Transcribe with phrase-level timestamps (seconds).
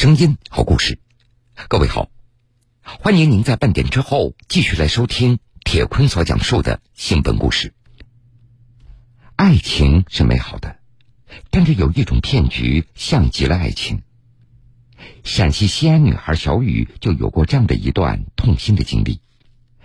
[0.00, 0.98] 声音，好故事。
[1.68, 2.08] 各位好，
[2.82, 7.74] 欢迎您在半点之后继续来收听铁坤所讲述的新闻故事。
[9.36, 10.78] 爱情是美好的，
[11.50, 14.00] 但是有一种骗局像极了爱情。
[15.22, 19.20] 陕西西安女孩小雨就有过这样的一段痛心的经历。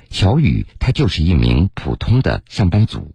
[0.09, 3.13] 小雨她就是一名普通的上班族，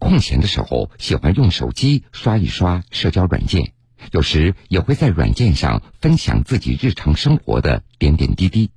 [0.00, 3.72] 空闲的时候喜欢用手机刷一刷社交软件。
[4.10, 8.70] 有时也会在软件上分享自己日常生活的点点滴滴。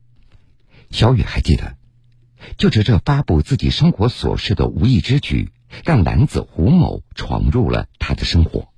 [0.89, 1.75] 小雨还记得，
[2.57, 5.51] 就是这发布自己生活琐事的无意之举，
[5.83, 8.69] 让男子胡某闯入了他的生活。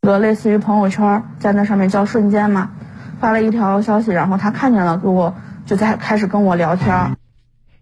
[0.00, 2.72] 个类似于朋友圈，在那上面叫瞬间嘛，
[3.20, 7.18] 发了一条消息，然后他看见了，给我就在开始跟我聊天。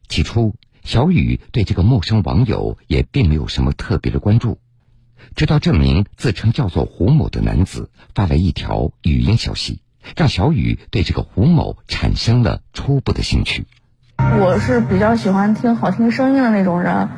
[0.08, 4.58] 起初，小雨对这个陌生网友也并没有什么特别的关注。
[5.34, 9.80] 直到这名自称叫做胡某的男子发来一条语音消息，
[10.16, 13.66] 让小雨对这个胡某产生了初步的兴趣。
[14.40, 17.08] 我是比较喜欢听好听声音的那种人，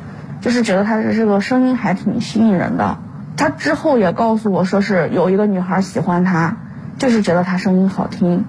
[0.41, 2.99] 就是觉得他的这个声音还挺吸引人的。
[3.37, 6.57] 他之后也告诉我说是有一个女孩喜欢他，
[6.99, 8.45] 就是觉得他声音好听。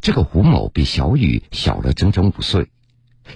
[0.00, 2.70] 这个胡某比小雨小了整整五岁。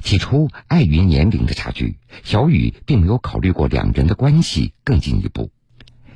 [0.02, 5.50] 起初，碍于年龄的差距，小雨并没有考虑过两人的关系更进一步。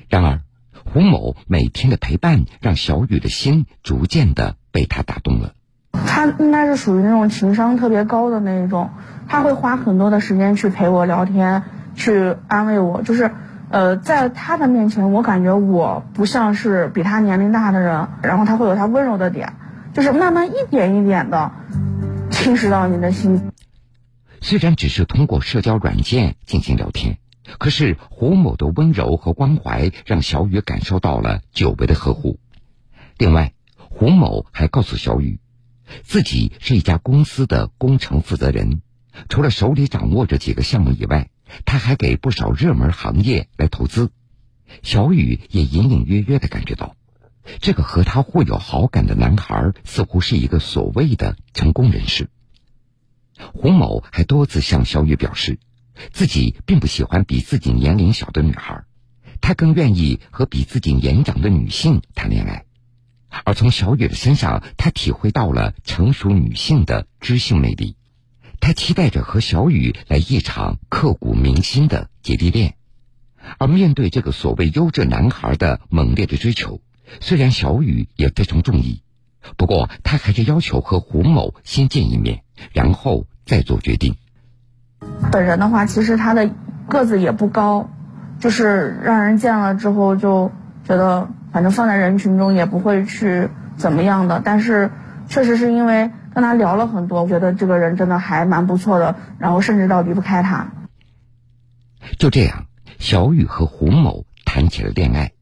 [0.09, 0.41] 然而，
[0.85, 5.55] 胡某每天的陪伴让小雨的心逐渐的被他打动了。
[5.93, 8.91] 他应该是属于那种情商特别高的那一种，
[9.29, 11.65] 他会花很多的时间去陪我聊天，
[11.95, 13.03] 去安慰我。
[13.03, 13.31] 就是，
[13.71, 19.53] 呃，在他的面前，我感觉我不像是比他年龄大的人，然后他会有他温柔的点，
[19.93, 21.53] 就是慢慢一点一点的
[22.31, 23.52] 侵蚀到你的心。
[24.43, 27.19] 虽然只是通过社交软件进行聊天，
[27.59, 32.41] 可是胡某的温柔和关怀让小雨感受到了久违的呵护。
[33.17, 35.39] 另外，胡某还告诉小雨，
[36.03, 38.83] 自己是一家公司的工程负责人，
[39.29, 41.31] 除了手里掌握着几个项目以外，
[41.65, 44.11] 他还给不少热门行业来投资。
[44.83, 46.97] 小雨也隐隐约约的感觉到，
[47.61, 52.29] 这个和他互有好感的男孩似乎是一个所谓的成功人士。
[53.53, 55.59] 胡某还多次向小雨表示，
[56.13, 58.85] 自己并不喜欢比自己年龄小的女孩，
[59.41, 62.65] 他更愿意和比自己年长的女性谈恋爱。
[63.45, 67.97] 而从小雨的身上，他体会到了成熟女性的知性魅力。
[68.61, 72.77] 他期待着和小雨来一场刻骨铭心的姐弟恋。
[73.59, 76.81] 而面对这个所谓优质男孩的猛烈的追求，
[77.21, 79.03] 虽然小雨也非常中意，
[79.57, 83.27] 不过他还是要求和胡某先见一面，然后。
[83.45, 84.15] 再做决定。
[85.33, 86.49] 本人的话，其实他的
[86.89, 87.91] 个子也不高，
[88.39, 90.53] 就是让人见了之后就
[90.85, 94.41] 觉得，反正放在人群中也不会去怎么样的。
[94.45, 94.93] 但是，
[95.29, 100.73] 确实是因为跟他聊了很多，觉得这个人真的还蛮不错的，然后甚至到离不开他。
[102.21, 102.67] 就这样，
[103.01, 105.33] 小雨和胡某谈起了恋爱，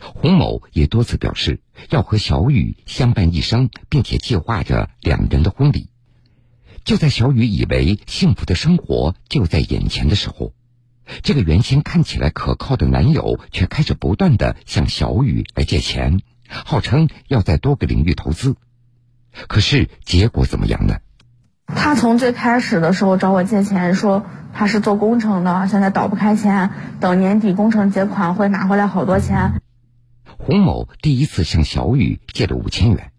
[0.00, 5.88] 胡某也多次表示要和小雨相伴一生，并且计划着两人的婚礼。
[6.84, 10.52] 就在小雨以为幸福的生活就在眼前的时候，
[11.22, 18.56] 这个原先看起来可靠的男友却开始不断的向小雨来借钱，号称要在多个领域投资。
[19.48, 20.98] 可是结果怎么样呢？
[21.66, 26.70] 他从最开始的时候找我借钱，说他是做工程的，现在倒不开钱，
[27.00, 29.62] 等年底工程结款会拿回来好多钱。
[30.36, 33.10] 洪某第一次向小雨借了五千元。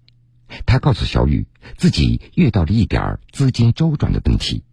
[0.66, 1.47] 他告诉小雨，
[1.78, 4.63] 自己遇到了一点资金周转的问题。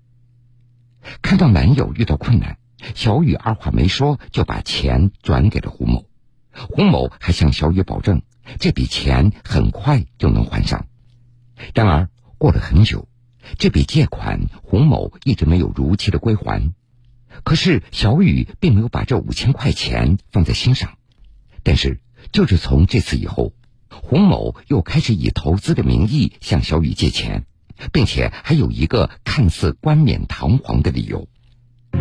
[1.22, 2.59] 看到男友遇到困难，
[2.94, 6.06] 小雨二话没说就把钱转给了胡某。
[6.53, 8.22] 胡某还向小雨保证，
[8.59, 10.87] 这笔钱很快就能还上。
[11.75, 13.09] 然而过了很久，
[13.59, 16.72] 这笔借款胡某一直没有如期的归还。
[17.44, 20.99] 可是小雨并没有把这五千块钱放在心上。
[21.62, 22.00] 但是
[22.31, 23.55] 就是从这次以后。
[24.00, 27.44] 胡某又开始以投资的名义向小雨借钱，
[27.93, 31.29] 并且还有一个看似冠冕堂皇的理由。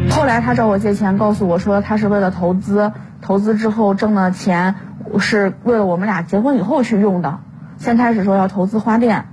[0.09, 4.75] 后来他找我借钱，告诉我说他是为了投资，投资之后挣的钱
[5.19, 7.41] 是为了我们俩结婚以后去用的。
[7.77, 9.27] 先开始说要投资花店，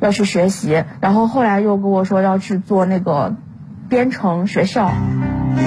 [0.00, 3.36] 要去学习，然后后来又跟我说要去做那个
[3.88, 4.90] 编程学校，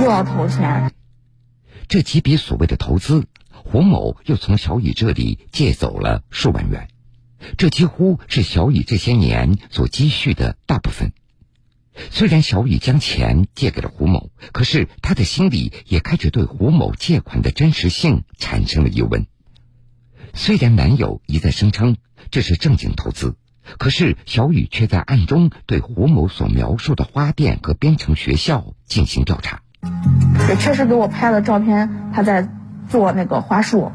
[0.01, 0.91] 又要投钱。
[1.87, 3.25] 这几笔所谓的投资。
[3.53, 6.87] 胡某又从小雨这里借走了数万元，
[7.57, 11.13] 这几乎是小雨这些年所积蓄的大部分。
[12.09, 19.27] 虽然小雨将钱借给了胡某，可是他的心里也开始对胡某借款的真实性产生了疑问。
[20.33, 21.97] 虽然男友一再声称
[22.31, 23.35] 这是正经投资，
[23.77, 29.61] 可是小雨却在暗中对胡某所描述的花店和编程学校进行调查。
[30.49, 32.49] 也确实给我拍了照片，他在
[32.93, 33.91] 做那个花束，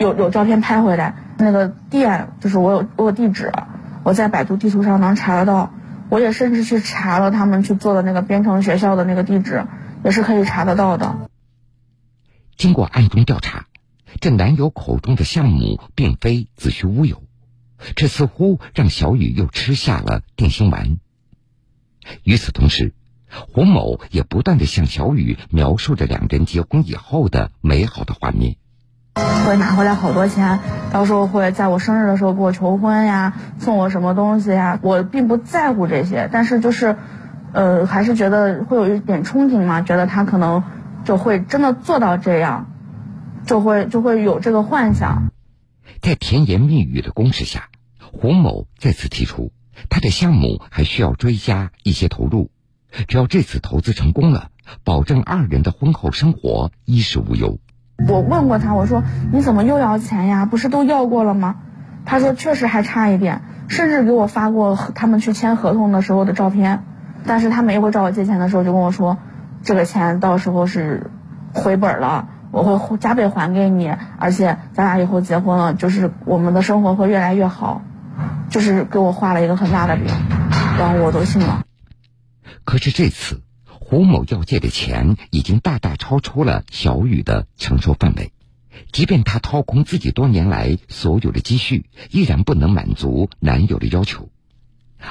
[0.00, 1.14] 有有照片拍回来。
[1.36, 3.52] 那个店就是我有我有地址，
[4.02, 5.72] 我在百度地图上能查得到。
[6.08, 9.64] 我也甚至去查了他们去做的那个编程学校的那个地址，
[10.02, 11.30] 也是可以查得到的。
[12.56, 13.66] 经过暗中调查，
[14.20, 17.22] 这男友口中的项目并非子虚乌有，
[17.94, 20.98] 这似乎让小雨又吃下了定心丸。
[22.24, 22.92] 与此同时，
[23.30, 28.56] 胡某也不断的向小雨描述着两人结婚以后的美好的画面。
[29.46, 30.60] 会拿回来好多钱，
[30.92, 34.78] 到时候会在我生日的时候给我求婚呀，送我什么东西呀。
[34.82, 36.96] 我并不在乎这些，但是就是，
[37.52, 40.62] 呃，还是觉得会有一点憧憬嘛，觉得他可能
[41.04, 42.70] 就会真的做到这样，
[43.46, 45.32] 就会就会有这个幻想。
[46.00, 47.70] 在甜言蜜语的攻势下，
[48.12, 49.50] 胡某再次提出，
[49.88, 52.50] 他的项目还需要追加一些投入，
[53.06, 54.48] 只要这次投资成功了，
[54.84, 57.58] 保证二人的婚后生活衣食无忧。
[58.08, 59.02] 我问过他，我说
[59.32, 60.46] 你怎么又要钱呀？
[60.46, 61.56] 不是都要过了吗？
[62.04, 66.84] 他说确实还差一点，甚至给我发过他们去签合同的时候的照片。
[67.26, 69.18] 但是他每一回找我借钱的时候，就跟我说，
[69.62, 71.10] 这个钱到时候是
[71.52, 77.82] 回本了，我会加倍还给你，而且咱俩以后结婚了，就是我们的生活会越来越好，
[78.48, 80.06] 就是给我画了一个很大的饼，
[80.78, 81.64] 然后我都信了。
[82.64, 83.42] 可是这次。
[83.80, 88.32] 胡某要借的钱已经大大超出了小雨的承受范围，
[88.92, 94.30] 即便她掏空自己多年来所有的积蓄，依然不能满足男友的要求。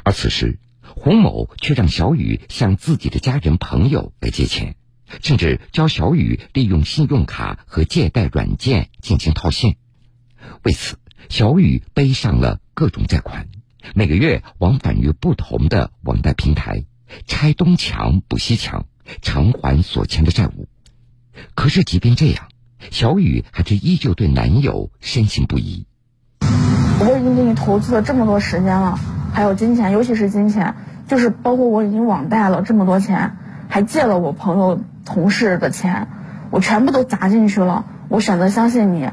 [0.03, 0.59] 而此时，
[0.95, 4.75] 胡某却让小雨向自己的家人朋友来借钱，
[5.23, 9.77] 甚至教小雨利用信用卡和借贷软件进行套现。
[10.61, 10.97] 为此，
[11.29, 13.47] 小雨背上了各种贷款，
[13.95, 16.85] 每个月往返于不同的网贷平台。
[17.25, 18.85] 拆东墙补西墙，
[19.21, 20.67] 偿还所欠的债务。
[21.53, 22.49] 可是，即便这样，
[22.91, 25.85] 小雨还是依旧对男友深信不疑。
[26.99, 28.99] 我已经给你投资了这么多时间了，
[29.31, 30.75] 还有金钱，尤其是金钱，
[31.07, 33.37] 就是包括我已经网贷了这么多钱，
[33.69, 36.07] 还借了我朋友、同事的钱，
[36.49, 37.85] 我全部都砸进去了。
[38.09, 39.09] 我选择相信你。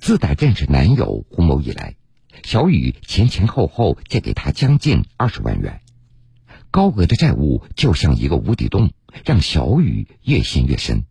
[0.00, 1.96] 自打认识男友胡某以来，
[2.42, 5.81] 小雨前前后后借给他将近二十万元。
[6.72, 8.90] 高额的债务就像一个无底洞，
[9.24, 11.04] 让小雨越陷越深。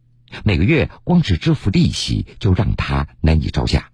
[0.43, 3.89] 每个月光是支付利息就让他难以招架。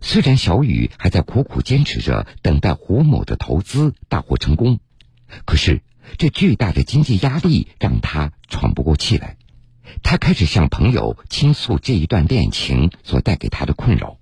[0.00, 4.80] 虽然小雨还在苦苦坚持着，等待胡某的投资大获成功，
[5.44, 5.82] 可是
[6.16, 9.36] 这巨大的经济压力让他喘不过气来。
[10.02, 14.16] 他开始向朋友倾诉这一段恋情所带给他的困扰。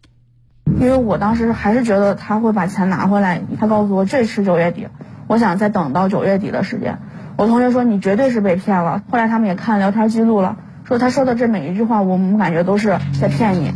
[0.67, 3.43] 因为我当时还是觉得他会把钱拿回来。
[3.61, 4.88] 他告诉我这是九月底。
[5.26, 6.99] 我想再等到九月底的时间，
[7.37, 9.03] 我同学说你绝对是被骗了。
[9.11, 13.73] 后来他们也看聊天记录了，说他说的这每一句话，我们感觉都是在骗你。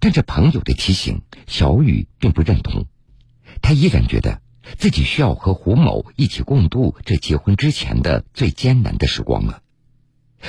[0.00, 2.86] 但这朋友的提醒，小雨并不认同，
[3.62, 4.40] 他依然觉得
[4.76, 9.60] 自己需要和胡某一起共度这结婚之前的最艰难的时光了。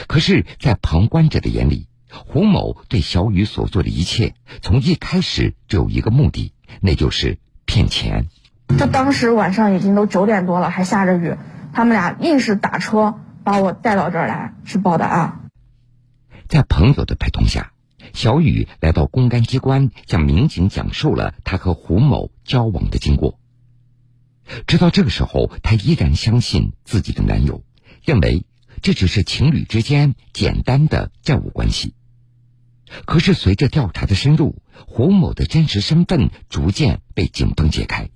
[0.07, 8.27] 可是，在旁观者的眼里，胡某对小雨所做的一切，从一开始只有一个目的，那就是骗钱。
[8.77, 11.35] 就当时晚上已经都九点多了，还下着雨，
[11.73, 15.49] 他们俩硬是打车把我带到这儿来去报的案。
[16.47, 17.71] 在朋友的陪同下，
[18.13, 23.39] 小雨来到公安机关，向民警讲述了他和胡某交往的经过。
[24.67, 27.63] 直到这个时候，她依然相信自己的男友，
[28.03, 28.45] 认为
[28.81, 31.95] 这只是情侣之间简单的债务关系。
[33.05, 38.09] 可是随着调查的深入，胡某的真实身份逐渐被警方揭开。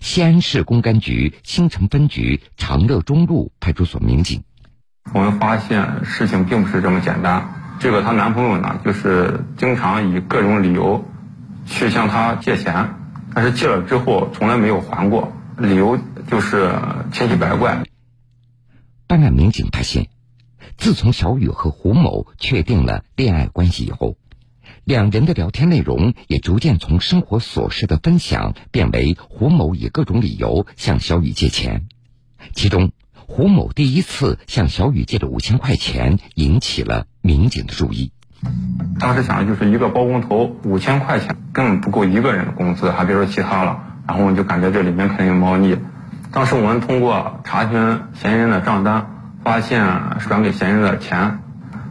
[0.00, 4.42] 西安市公安局新城分局长乐中路派出所民警，
[5.12, 7.76] 我们发现事情并不是这么简单。
[7.80, 11.04] 这个她男朋友呢，就是经常以各种理由
[11.66, 12.94] 去向她借钱，
[13.34, 15.98] 但是借了之后从来没有还过，理由
[16.30, 16.72] 就是
[17.12, 17.82] 千奇百怪。
[19.06, 20.08] 办案民警发现，
[20.76, 24.16] 自从小雨和胡某确定了恋爱关系以后。
[24.88, 31.88] 两人的聊天内容也逐渐从生活琐事的分享变为胡某以各种理由向小雨借钱。
[32.54, 38.12] 其中，胡某第一次向小雨借的五千块钱引起了民警的注意。
[38.98, 43.84] 当时想的就是一个包工头五千块钱根本不够一个人的工资，还别说其他了。
[44.06, 45.76] 然后我就感觉这里面肯定有猫腻。
[46.32, 49.84] 当时我们通过查询嫌疑人的账单，发现
[50.26, 51.40] 转给嫌疑人的钱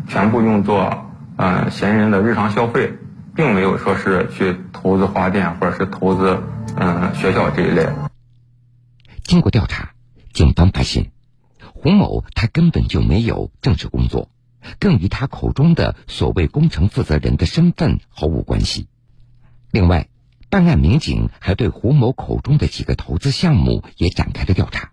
[0.08, 1.04] 全部用作。
[1.38, 2.94] 呃，嫌疑人的日常消费，
[3.36, 6.42] 并没有说是去投资花店或者是投资
[6.76, 7.88] 嗯学校这一类。
[9.24, 9.94] 经过调查，
[10.34, 11.12] 警方发现，
[11.76, 14.32] 胡某他根本就没有正式工作，
[14.80, 18.88] 更与他口中的所谓工程负责人的身份毫无关系。
[19.70, 20.08] 另外，
[20.50, 24.92] 办案民警还对胡某口中的几个投资项目也展开了调查。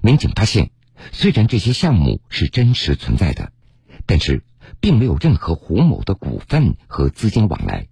[0.00, 0.70] 民警发现，
[1.10, 3.52] 虽然这些项目是真实存在的，
[4.06, 4.42] 但是
[4.80, 7.86] 并没有任何胡某的股份和资金往来。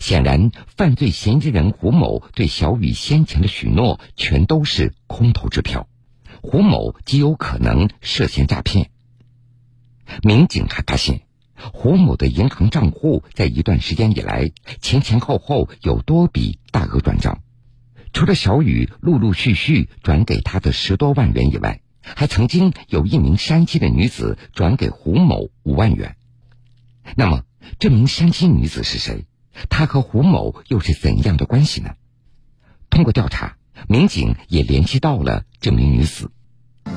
[0.00, 5.88] 显然，犯罪嫌疑人胡某对小雨先前的许诺全都是空头支票，
[6.42, 8.90] 胡某极有可能涉嫌诈骗。
[10.22, 11.22] 民警还发现，
[11.72, 17.40] 胡某的银行账户在一段时间以来前前后后有多笔大额转账，
[18.12, 21.80] 除了小雨陆陆续续转给他的十多万元以外，
[22.14, 26.16] 还曾经有一名山西的女子转给胡某五万元。
[27.16, 27.42] 那么，
[27.78, 29.26] 这名山西女子是谁？
[29.68, 31.94] 她和胡某又是怎样的关系呢？
[32.90, 33.56] 通过调查，
[33.88, 36.30] 民警也联系到了这名女子。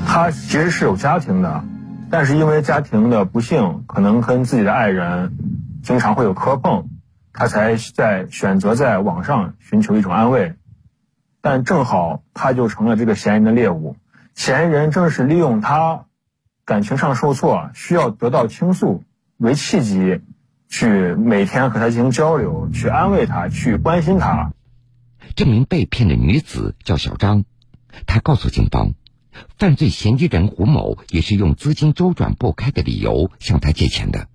[0.06, 1.64] 她其实是有家庭的，
[2.12, 5.36] 但是因为家庭的不幸，可能跟自己的爱人
[5.84, 6.90] 经常会有磕碰，
[7.34, 10.54] 她才在选择在网上寻求一种安慰。
[11.42, 13.96] 但正好她就成了这个嫌疑人的猎物，
[14.36, 16.06] 嫌疑人正是利用他
[16.66, 19.04] 感情上受挫，需要得到倾诉
[19.38, 20.22] 为契机。
[20.72, 24.54] 去每天和他进行交流，去安慰他，去关心他。
[25.36, 27.44] 这名被骗的女子叫小张，
[28.06, 28.94] 她告诉警方，
[29.58, 34.28] 犯罪嫌疑人胡某也是用资金周转不开的理由向他借钱的。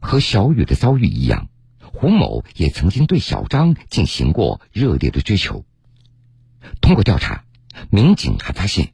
[0.00, 1.48] 和小雨的遭遇一样，
[1.80, 5.64] 胡某也曾经对小张进行过热烈的追求。
[6.80, 7.42] 通过调查，
[7.90, 8.92] 民警还发现，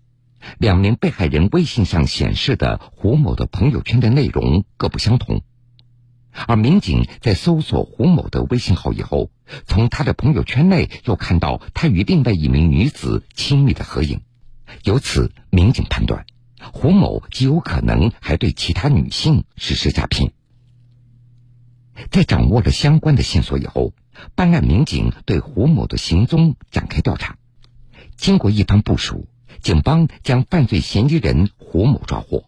[0.59, 5.43] 两名被害人微信上显示的胡某的朋友圈的内容各不相同。
[6.47, 9.31] 而民警在搜索胡某的微信号以后，
[9.67, 14.23] 从他的朋友圈内又看到他与另外一名女子亲密的合影，
[14.85, 16.25] 由此民警判断，
[16.73, 20.33] 胡某极有可能还对其他女性实施诈骗。
[22.11, 23.93] 在掌握了相关的线索以后，
[24.35, 27.37] 办案民警对胡某的行踪展开调查。
[28.17, 29.29] 经过一番部署，
[29.61, 32.45] 警方将犯罪嫌疑人胡某抓获。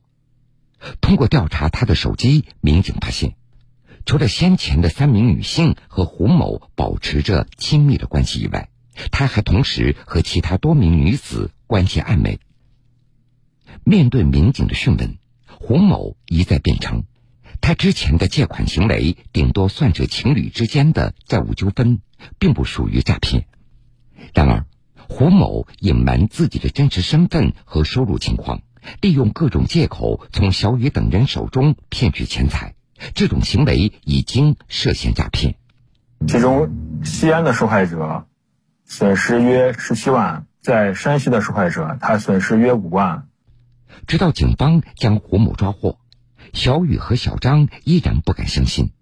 [1.01, 3.37] 通过调查他的手机，民警发现。
[4.07, 8.69] 除了先前的三名女性和胡某保持着亲密的关系以外，
[9.11, 12.39] 他还同时和其他多名女子关系暧昧。
[13.83, 17.05] 面对民警的讯问，胡某一再辩称，
[17.63, 22.01] 他之前的借款行为顶多算是情侣之间的债务纠纷，
[22.39, 23.47] 并不属于诈骗。
[24.35, 24.67] 然而，
[25.09, 28.63] 胡某隐瞒自己的真实身份和收入情况，
[29.01, 32.75] 利用各种借口从小雨等人手中骗取钱财。
[33.15, 35.57] 这种行为已经涉嫌诈骗。
[36.27, 38.27] 其中，西安的受害者
[38.87, 43.29] 损失约十七万，在山西的受害者他损失约五万。
[44.07, 45.99] 直到警方将胡某抓获，
[46.55, 48.93] 小雨和小张依然不敢相信，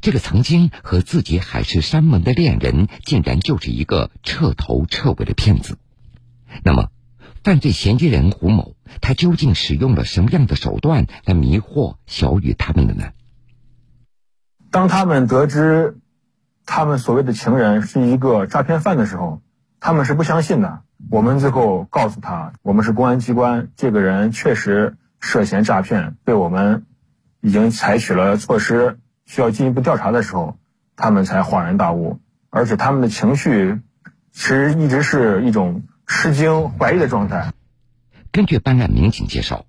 [0.00, 5.78] 这个曾经和自己海誓山盟的恋人，竟然就是一个彻头彻尾的骗子。
[6.64, 6.90] 那么，
[7.44, 13.12] 犯罪嫌疑人胡某，他究竟使用了什么样的手段来迷惑小雨他们的呢？
[14.70, 15.98] 当他们得知
[16.66, 19.40] 他们所谓的情人是一个诈骗犯的时候，
[19.78, 20.80] 他们是不相信的。
[21.10, 26.86] 我们最后告诉他，我们是公安机关，这个人确实涉嫌诈骗，被我们
[27.40, 30.56] 已经采取了措施，需要进一步调查的时候，
[30.96, 32.18] 他们才恍然大悟。
[32.48, 33.80] 而且他们的情绪
[34.32, 37.52] 其实一直是一种吃惊、怀疑的状态。
[38.32, 39.66] 根据办案民警介绍。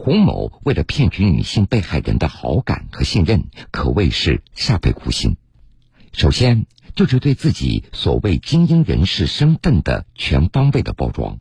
[0.00, 5.36] 胡某为了骗取女性被害人的好感和信任，可谓是煞费苦心。
[6.12, 11.38] 首先就是对自己所谓精英人士身份的全方位的包装。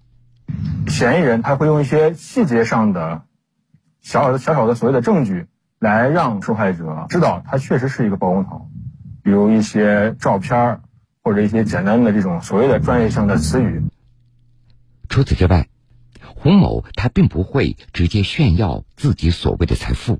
[0.87, 3.21] 嫌疑人他会用一些细节上的
[4.01, 5.45] 小小的小小的所谓的证据，
[5.79, 8.69] 来让受害者知道他确实是一个包工头，
[9.23, 10.81] 比如一些照片
[11.23, 13.83] 或者一些简单的这种所谓的专业性的词语。
[15.09, 15.67] 除此之外。
[16.39, 20.19] 胡某他并不会直接炫耀自己所谓的财富，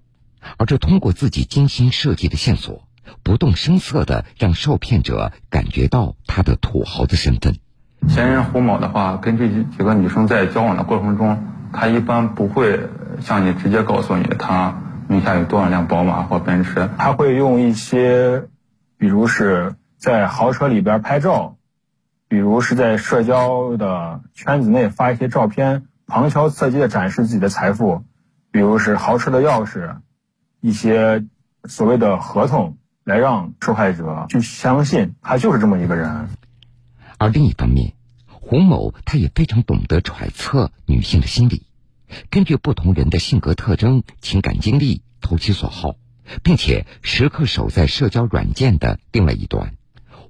[0.57, 2.87] 而是通过自己精心设计的线索，
[3.21, 7.57] 不动声色的让受骗者感觉到他的土豪的身份。
[8.07, 12.79] 嫌疑人胡某的话，跟这几个女生在交往的过程中，他一般不会
[13.21, 18.43] 向你直接告诉你他名下有多少辆宝马或奔驰，他会用一些，
[18.97, 21.57] 比如是在豪车里边拍照，
[22.27, 25.85] 比如是在社交的圈子内发一些照片。
[26.09, 28.05] 旁敲侧击的展示自己的财富，
[28.49, 29.97] 比如是豪车的钥匙，
[30.61, 31.25] 一些
[31.65, 36.29] 所谓的合同，来让受害者去相信他就是这么一个人。
[37.17, 37.91] 而另一方面，
[38.25, 41.66] 胡某他也非常懂得揣测女性的心理，
[42.29, 45.95] 根据不同人的性格特征、情感经历投其所好，
[46.43, 49.73] 并且时刻守在社交软件的另外一端。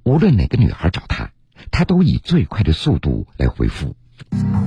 [0.04, 1.32] 无论哪个女孩找他，
[1.72, 3.96] 他都以最快的速度来回复。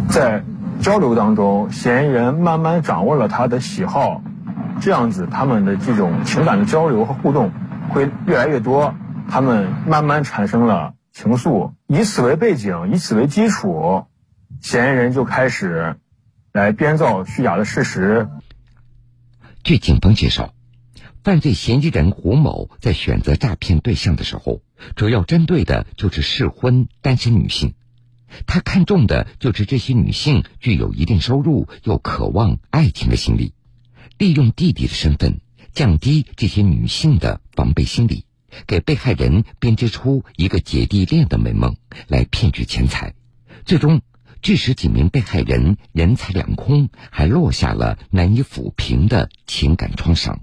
[0.08, 0.44] 在
[0.80, 4.22] 交流当中，嫌疑人慢慢掌握了他的喜好，
[4.80, 7.50] 这样子他们的这种情感的交流和互动
[7.88, 8.94] 会越来越多，
[9.28, 11.72] 他们慢慢产生了情愫。
[11.86, 14.04] 以此为背景，以此为基础，
[14.60, 15.96] 嫌疑人就开始
[16.52, 18.28] 来编造虚假的事实。
[19.62, 20.54] 据警方介绍，
[21.22, 24.62] 犯罪嫌疑人胡某在选择诈骗对象的时候，
[24.96, 27.74] 主要针对的就是适婚单身女性。
[28.46, 33.52] 他看中的就是这些女性具有一定收入又渴望爱情的心理，
[34.18, 35.40] 利用弟弟的身份
[35.72, 38.24] 降低这些女性的防备心理，
[38.66, 41.76] 给被害人编织出一个姐弟恋的美梦，
[42.08, 43.14] 来骗取钱财，
[43.64, 44.00] 最终
[44.42, 50.40] 致使几名被害人人财两空，还落下了难以抚平的情感创伤。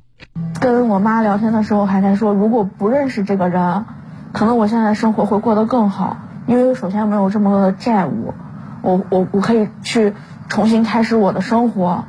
[0.59, 3.85] 跟我妈聊天的时候还在说，如果不认识这个人，
[4.33, 6.17] 可能我现在生活会过得更好。
[6.47, 8.33] 因为首先没有这么多的债务，
[8.81, 10.13] 我我我可以去
[10.47, 12.05] 重新开始我的生活。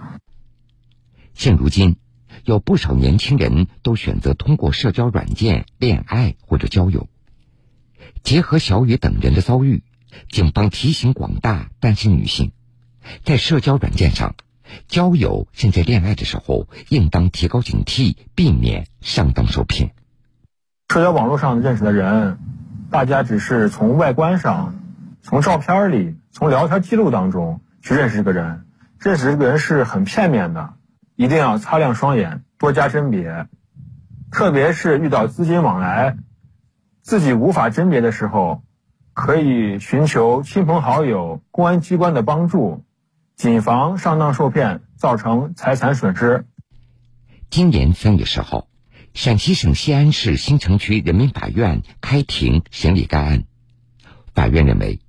[1.34, 1.96] 现如今，
[2.44, 7.08] 有不少年轻人都选择通过社交软件恋爱或者交友。
[8.22, 9.82] 结合小雨等人的遭遇，
[10.28, 12.52] 警方提醒广大单身女性，
[13.24, 14.34] 在社交软件上
[14.86, 19.94] 交友甚至恋爱的时候，应当提高警惕，避免上当受骗。
[20.88, 22.38] 社交网络上认识的人。
[22.90, 24.80] 大家只是从外观上、
[25.20, 28.64] 从照片里、从聊天记录当中去认识这个人，
[28.98, 30.72] 认识这个人是很片面的，
[31.14, 33.46] 一定要擦亮双眼，多加甄别。
[34.30, 36.16] 特别是遇到资金往来，
[37.02, 38.62] 自己无法甄别的时候，
[39.18, 42.84] 可以寻求亲朋好友、公安机关的帮助，
[43.34, 46.46] 谨防上当受骗，造成财产损失。
[47.50, 48.68] 今年三月十号。
[49.14, 53.42] 陕西省西安市新城区人民法院开庭审理该案。
[54.34, 55.00] 法院认为，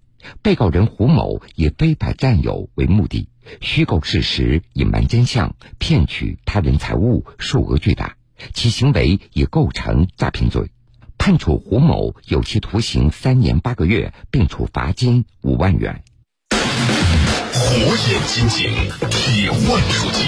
[0.41, 3.29] 被告人胡某以非法占有为目的，
[3.61, 8.15] 虚构事实、隐瞒真相、骗取他人财物，数额巨大，
[8.55, 10.71] 其行为已构成诈骗罪，
[11.19, 16.01] 判处胡某有期徒刑三年八个月，并处罚金五万元。
[16.49, 17.75] 火
[18.07, 18.71] 眼金睛，
[19.11, 20.23] 铁腕出击。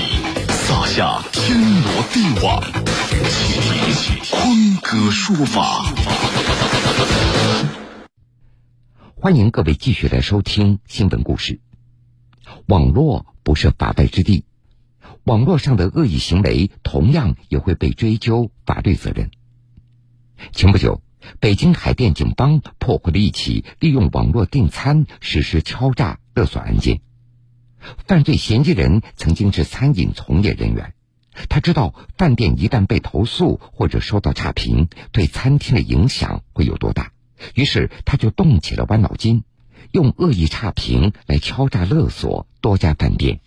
[0.50, 2.62] 撒下天罗地网，
[3.30, 5.86] 请听坤哥说法。
[9.16, 11.62] 欢迎各位继续来收听新闻故事。
[12.68, 14.44] 网络不是法外之地，
[15.24, 19.32] 网络上的恶意行为同样也会被追究法律责任。
[20.52, 21.02] 前不久，
[21.40, 27.02] 北京海淀警方破获了一起利用网络订餐实施敲诈勒索案件。
[28.08, 30.94] 犯罪嫌疑人曾经是餐饮从业人员，
[31.50, 37.12] 他知道饭店一旦被投诉或者收到差评，对餐厅的影响会有多大，
[37.56, 39.44] 于是他就动起了歪脑筋，
[39.92, 43.40] 用恶意差评来敲诈勒索多家饭店。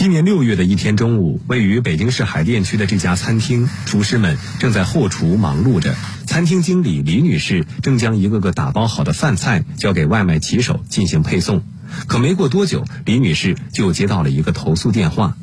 [0.00, 5.94] 今年六月的一天中午，位于北京市海淀区的这家餐厅，厨师们正在后厨忙碌着。
[6.26, 11.60] 餐厅经理李女士正将一个个打包好的饭菜交给外卖骑手进行配送。
[12.06, 15.36] 可没过多久，李女士就接到了一个投诉电话。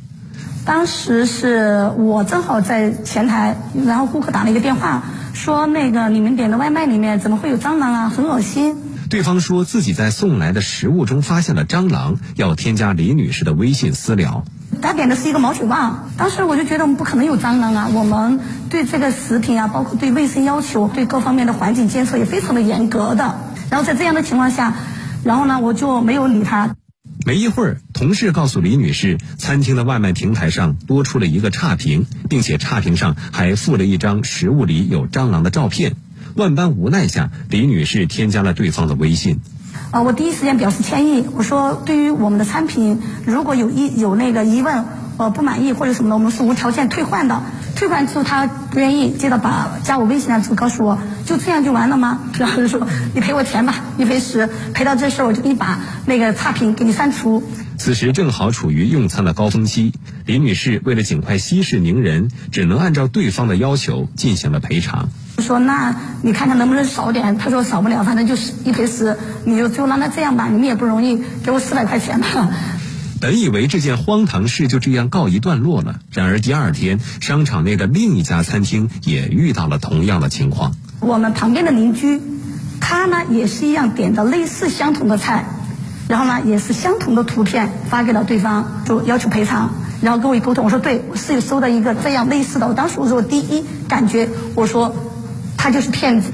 [0.65, 5.03] 当时是我正好在前台，然后顾客打了一个电话，
[5.35, 8.75] 说那个你们点的外卖里面怎么会有蟑螂啊，很恶心。
[9.09, 14.43] 对方说自己在送来的食物中发现了蟑螂，要添加李女士的微信私聊。
[14.81, 18.39] 他点的是一个毛血旺，当时我就觉得我们不可能有蟑螂啊，我们
[18.69, 23.39] 对这个食品啊，包括对卫生要求、对各方面的环境监测也非常的严格的。
[23.69, 24.75] 然后在这样的情况下，
[25.23, 26.75] 然后呢，我就没有理他。
[27.25, 35.95] 没一会儿，同事告诉李女士，餐厅的外卖平台上多出了一个差评，并且差评上还附了一张食物里有蟑螂的照片。
[36.37, 39.39] 万般无奈下，李女士添加了对方的微信。
[39.89, 44.85] 啊，我第一时间表示歉意，我说对于我们的产品，如果有疑有那个疑问，
[45.17, 47.41] 呃不满意或者什么的，我们是无条件退换的。
[47.75, 52.19] 退换之后他不愿意，接着把加我微信的时候告诉我，就这样就完了吗？
[52.37, 57.41] 然后就说你赔我钱吧，一赔十，赔到这事儿我就给你把那个差评给你删除。
[57.79, 59.93] 此时正好处于用餐的高峰期，
[60.27, 65.09] 李女士为了尽快息事宁人，只能按照对方的要求进行了赔偿。
[65.41, 67.37] 说那你看看能不能少点？
[67.37, 72.49] 他说少不了，反正就是一赔十，你就就让他这样吧，你们也不容易，给我四百块钱吧。
[73.19, 80.75] 本以为这件荒唐事就这样告一段落了，然而第二天，商场内的另一家餐厅也遇到了同样的情况。
[80.99, 82.21] 我们旁边的邻居，
[82.79, 85.45] 他呢也是一样点的类似相同的菜，
[86.07, 89.71] 然后呢也是相同的图片发给了对方，就要求赔偿。
[89.99, 92.67] 然后跟我一沟通，我说对，我是有收到一个这样类似的。
[92.67, 94.95] 我当时我说我第一感觉，我说
[95.67, 96.31] 他就是骗子。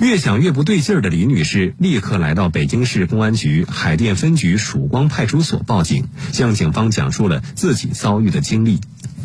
[0.00, 8.80] 越想越不对劲儿的李女士，立刻来到北京市公安局海淀分局曙光派出所报警，向警方讲述了自己遭遇的经历。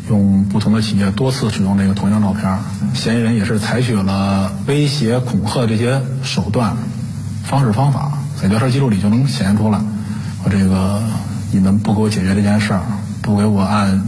[0.08, 2.60] 用不同的企业多次使用这个同一张照片，
[2.94, 6.76] 嫌疑人也是采取了威胁、恐吓这些手段、
[7.42, 9.80] 方式方法，在聊天记录里就能显现出来。
[10.44, 11.02] 我这个
[11.50, 12.82] 你们不给我解决这件事儿，
[13.22, 14.04] 不给我按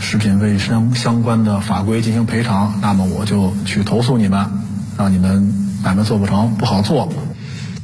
[0.00, 4.50] 食品卫生相关的法规进行赔偿，那么我就去投诉你们，
[4.98, 7.10] 让你们买卖做不成，不好做。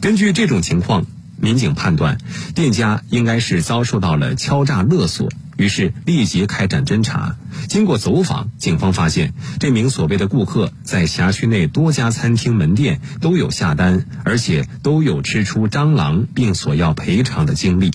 [0.01, 1.07] 根据这种情况，
[1.41, 2.19] 民警判断
[2.55, 5.31] 店家应该是遭受到了敲诈勒索。
[5.57, 7.37] 于是立即开展侦查。
[7.69, 17.93] 经过走访，警方发现这名所谓的顾客在辖区内多家餐厅门店都有下单，而且都有吃出蟑螂并索要赔偿的经历。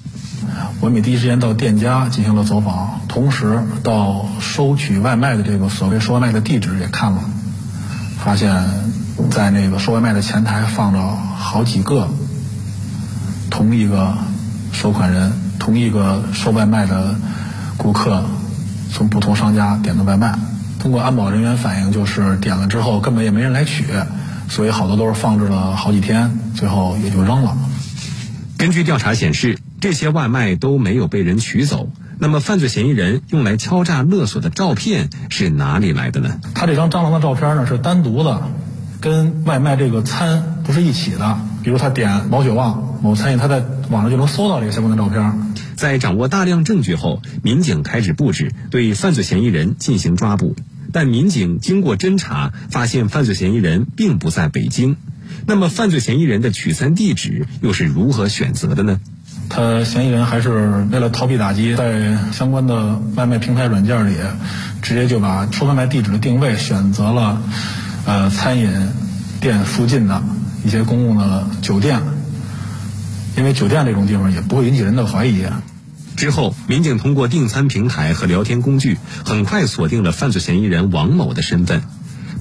[0.80, 7.30] 我们第一时间到店家进行了走访，同时到收取外卖的这个所谓收外卖的地址也看了，
[8.24, 8.56] 发现，
[9.30, 12.08] 在那个收外卖的前台放着好几个
[13.50, 14.14] 同一个
[14.72, 17.16] 收款人、同一个收外卖的。
[17.82, 18.26] 顾客
[18.92, 20.38] 从不同商家点的外卖，
[20.80, 23.86] 通过安保人员反映，就是点了之后根本也没人来取，
[24.50, 27.58] 所以好多都是放置了好几天，最后也就扔了。
[28.58, 31.90] 根据调查显示，这些外卖都没有被人取走。
[32.18, 36.42] 那么，犯罪嫌疑人用来敲诈勒索的照片是哪里来的呢？
[36.54, 38.42] 他这张蟑螂的照片呢，是单独的，
[39.02, 41.40] 跟外卖这个餐不是一起的。
[41.64, 45.54] 比如他点毛血旺某餐饮，他在网上就能搜到这个相关的照片。
[45.76, 50.56] 在掌握大量证据后，民警开始布置对犯罪嫌疑人进行抓捕。
[50.92, 54.98] 但民警经过侦查，发现犯罪嫌疑人并不在北京。
[55.46, 59.00] 那么，犯罪嫌疑人的取餐地址又是如何选择的呢？
[59.48, 64.16] 他嫌疑人还是为了逃避打击，在相关的外卖平台软件里，
[64.82, 67.42] 直接就把收外卖地址的定位选择了，
[68.10, 68.72] 呃，餐饮
[69.40, 70.24] 店附近的
[70.66, 72.02] 一些公共的酒店，
[73.38, 75.44] 因为酒店这种地方也不会引起人的怀疑。
[76.16, 81.84] 之后，民警通过订餐平台和聊天工具，很快锁定了犯罪嫌疑人王某的身份。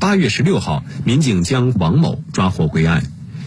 [0.01, 3.03] 八月十六号，民警将王某抓获归案。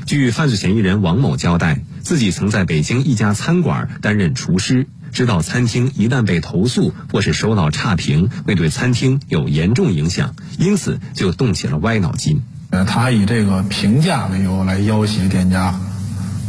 [0.05, 12.41] 据犯罪嫌疑人王某交代，自己曾在北京一家餐馆担任厨师，知道餐厅一旦被投诉或是收到差评，会对餐厅有严重影响，因此就动起了歪脑筋。
[12.71, 15.79] 呃，他以这个评价为由来要挟店家，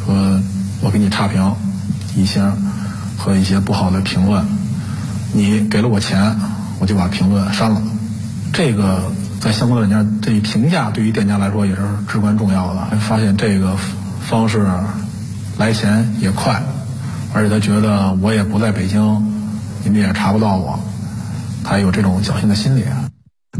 [0.06, 0.40] 说
[0.80, 1.54] 我给你差评
[2.16, 2.52] 一星。
[3.18, 4.44] 和一些不好的评论，
[5.32, 6.40] 你给了我钱，
[6.80, 7.80] 我就把评论删了。
[8.52, 12.96] 这个在相关的软件，这一评价对于店家来说也是至关重要的。
[12.98, 13.76] 发现这个
[14.28, 14.66] 方式
[15.56, 16.64] 来钱也快，
[17.34, 19.22] 而且他觉得我也不在北京，
[19.84, 20.80] 你们也查不到我，
[21.64, 22.84] 他有这种侥幸的心理。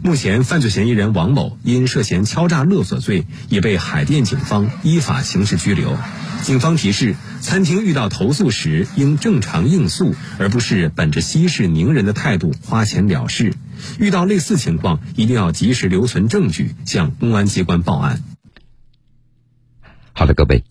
[0.03, 5.97] 目前，犯罪嫌疑人王某因涉嫌敲诈勒索罪，已被海淀警方依法刑事拘留。
[6.43, 13.55] 警方提示：餐厅遇到投诉时，应正常应诉，而不是本着息事宁人的态度花钱了事。
[13.99, 18.23] 遇到类似情况，一定要及时留存证据，向公安机关报案。
[20.15, 20.65] 好的，各位，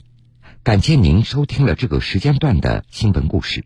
[0.64, 3.66] 感谢您收听了这个时间段的新闻故事。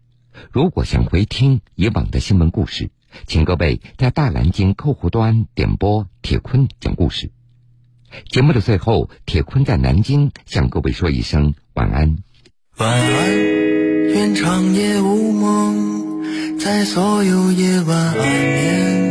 [0.50, 2.90] 如果想回听以往的新闻故事，
[3.28, 7.32] 请各位在大南京客户端点播铁坤讲故事。
[8.30, 12.16] 节目的最后，铁坤在南京向各位说一声晚安。
[12.78, 13.44] 晚安，
[14.08, 19.06] 愿长夜无梦，在所有夜晚安眠。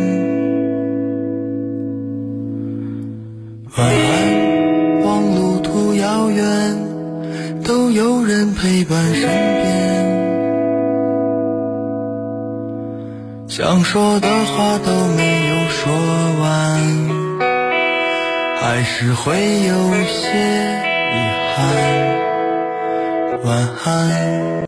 [3.77, 4.54] 晚安，
[7.65, 9.65] 都有人陪伴身边。
[13.49, 15.93] 想说的话都没有说
[16.41, 17.15] 完。
[18.61, 20.39] 还是会有些
[21.13, 21.17] 遗
[21.55, 21.61] 憾。
[23.45, 24.55] 晚安。